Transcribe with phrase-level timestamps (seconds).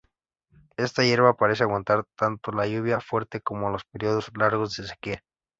[0.77, 5.23] Esta hierba parece aguantar tanto la lluvia fuerte como los períodos largos de sequía.